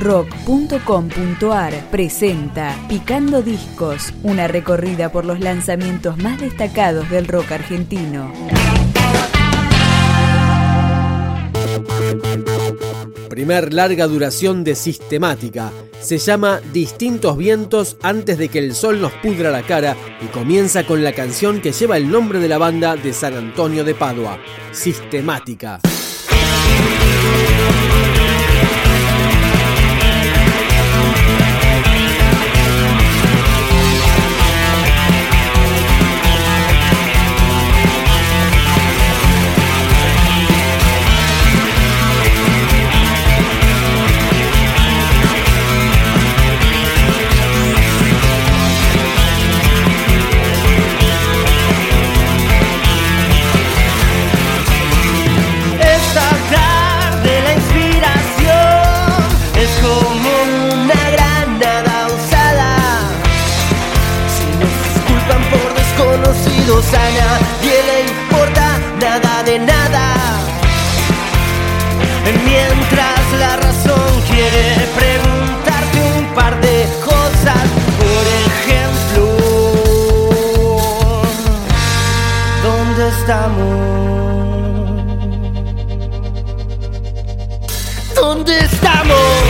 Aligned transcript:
rock.com.ar 0.00 1.90
presenta 1.90 2.74
Picando 2.88 3.42
Discos, 3.42 4.14
una 4.22 4.48
recorrida 4.48 5.12
por 5.12 5.26
los 5.26 5.40
lanzamientos 5.40 6.16
más 6.18 6.40
destacados 6.40 7.08
del 7.10 7.28
rock 7.28 7.52
argentino. 7.52 8.32
Primer 13.28 13.72
larga 13.72 14.06
duración 14.06 14.64
de 14.64 14.74
Sistemática. 14.74 15.70
Se 16.00 16.18
llama 16.18 16.60
Distintos 16.72 17.36
Vientos 17.36 17.96
antes 18.02 18.38
de 18.38 18.48
que 18.48 18.58
el 18.58 18.74
sol 18.74 19.00
nos 19.00 19.12
pudra 19.12 19.50
la 19.50 19.62
cara 19.62 19.96
y 20.22 20.26
comienza 20.28 20.86
con 20.86 21.04
la 21.04 21.12
canción 21.12 21.60
que 21.60 21.72
lleva 21.72 21.98
el 21.98 22.10
nombre 22.10 22.38
de 22.40 22.48
la 22.48 22.58
banda 22.58 22.96
de 22.96 23.12
San 23.12 23.34
Antonio 23.34 23.84
de 23.84 23.94
Padua, 23.94 24.38
Sistemática. 24.72 25.80
¿Dónde 88.14 88.58
estamos? 88.60 89.49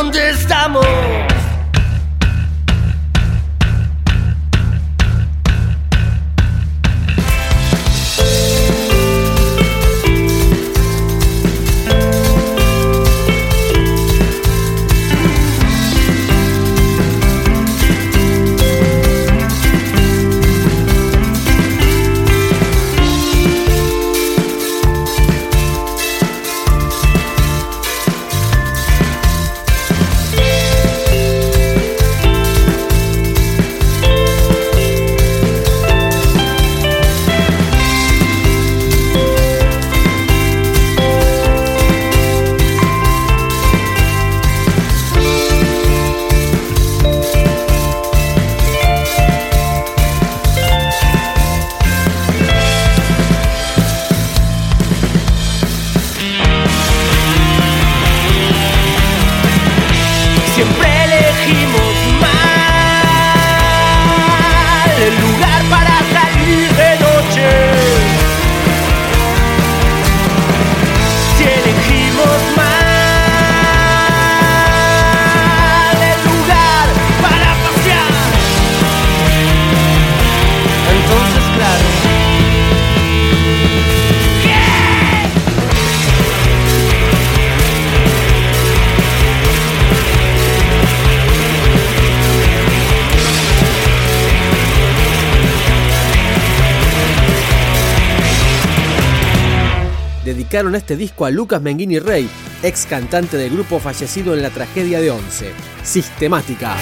¿Dónde 0.00 0.30
estamos? 0.30 1.29
Este 100.68 100.94
disco 100.96 101.24
a 101.24 101.30
Lucas 101.30 101.62
Menghini 101.62 101.98
Rey, 101.98 102.28
ex 102.62 102.84
cantante 102.84 103.36
del 103.38 103.50
grupo 103.50 103.80
fallecido 103.80 104.34
en 104.34 104.42
la 104.42 104.50
tragedia 104.50 105.00
de 105.00 105.10
Once. 105.10 105.52
Sistemática. 105.82 106.76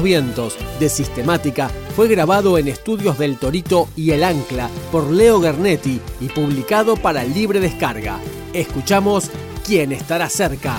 Vientos 0.00 0.56
de 0.78 0.88
Sistemática 0.88 1.70
fue 1.96 2.06
grabado 2.06 2.56
en 2.56 2.68
estudios 2.68 3.18
del 3.18 3.36
Torito 3.36 3.88
y 3.96 4.12
el 4.12 4.22
Ancla 4.22 4.70
por 4.92 5.10
Leo 5.10 5.42
Gernetti 5.42 6.00
y 6.20 6.28
publicado 6.28 6.96
para 6.96 7.24
libre 7.24 7.58
descarga. 7.58 8.20
Escuchamos 8.52 9.30
¿Quién 9.64 9.92
estará 9.92 10.28
cerca? 10.28 10.76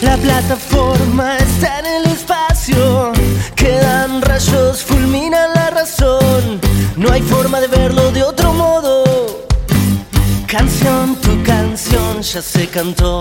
La 0.00 0.16
plataforma 0.16 1.36
está 1.36 1.80
en 1.80 1.86
el 1.86 2.12
espacio, 2.12 3.12
quedan 3.54 4.22
rayos, 4.22 4.82
fulminan 4.82 5.50
la 5.54 5.70
razón, 5.70 6.60
no 6.96 7.12
hay 7.12 7.22
forma 7.22 7.60
de 7.60 7.68
verlo 7.68 8.10
de 8.12 8.22
otro 8.22 8.52
modo. 8.52 9.46
Canción, 10.46 11.16
tu 11.16 11.42
canción 11.42 12.22
ya 12.22 12.40
se 12.40 12.68
cantó. 12.68 13.20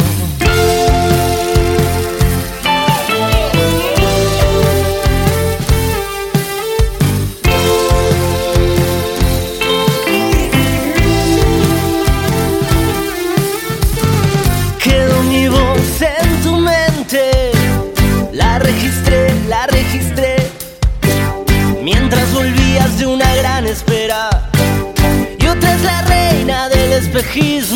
из 27.36 27.72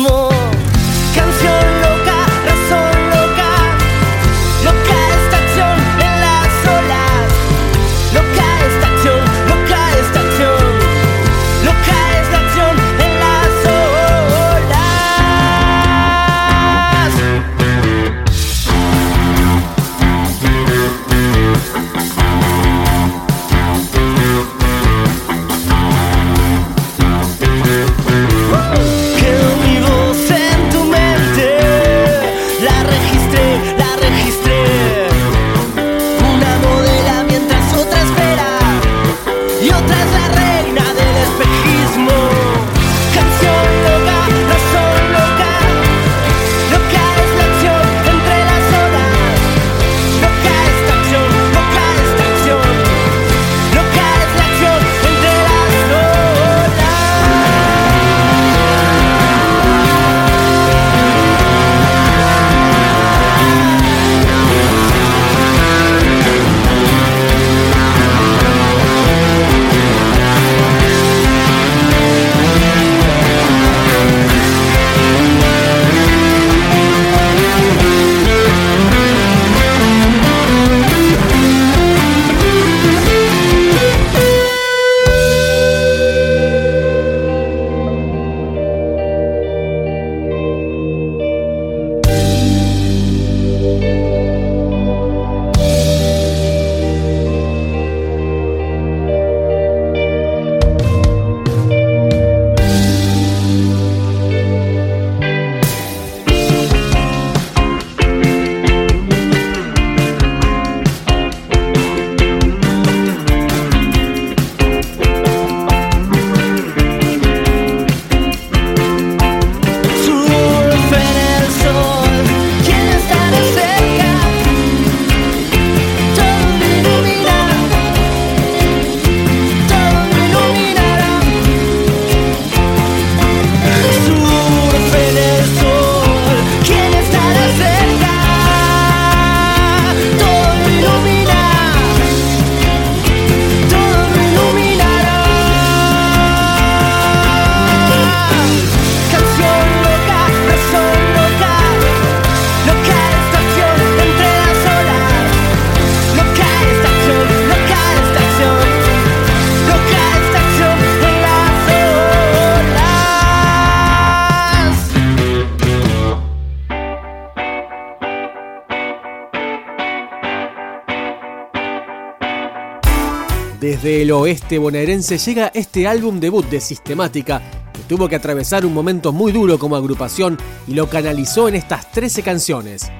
Desde 173.82 174.02
el 174.02 174.12
oeste 174.12 174.58
bonaerense 174.58 175.16
llega 175.16 175.50
este 175.54 175.88
álbum 175.88 176.20
debut 176.20 176.44
de 176.50 176.60
Sistemática, 176.60 177.40
que 177.72 177.80
tuvo 177.88 178.10
que 178.10 178.16
atravesar 178.16 178.66
un 178.66 178.74
momento 178.74 179.10
muy 179.10 179.32
duro 179.32 179.58
como 179.58 179.74
agrupación 179.74 180.36
y 180.66 180.74
lo 180.74 180.90
canalizó 180.90 181.48
en 181.48 181.54
estas 181.54 181.90
13 181.90 182.22
canciones. 182.22 182.92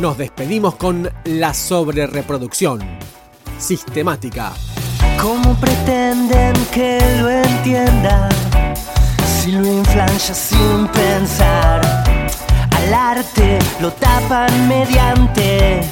Nos 0.00 0.18
despedimos 0.18 0.74
con 0.74 1.08
la 1.26 1.54
sobrereproducción. 1.54 2.80
Sistemática. 3.56 4.52
¿Cómo 5.22 5.54
pretenden 5.60 6.54
que 6.72 6.98
lo 7.20 7.30
entienda? 7.30 8.28
Si 9.24 9.52
lo 9.52 9.64
inflan 9.64 10.08
ya 10.08 10.34
sin 10.34 10.88
pensar. 10.88 11.82
Al 12.72 12.92
arte 12.92 13.60
lo 13.80 13.92
tapan 13.92 14.66
mediante 14.66 15.82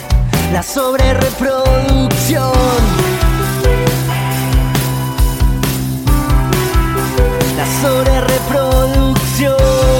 la 0.52 0.64
sobrereproducción. 0.64 3.13
Sobre 7.84 8.18
reproducción. 8.22 9.93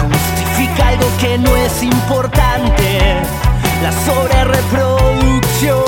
Justifica 0.00 0.88
algo 0.88 1.06
que 1.18 1.38
no 1.38 1.56
es 1.56 1.82
importante. 1.82 3.22
La 3.82 3.90
sobrereproducción. 3.92 5.82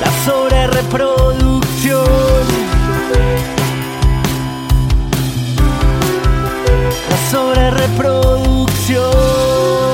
La 0.00 0.10
sobrereproducción. 0.26 2.04
La 7.08 7.16
sobrereproducción 7.30 9.93